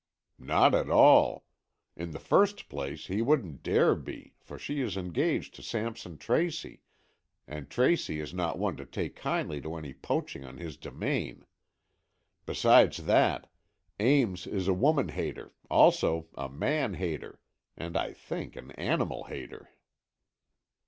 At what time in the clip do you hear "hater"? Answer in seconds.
15.09-15.53, 16.95-17.39, 19.25-19.69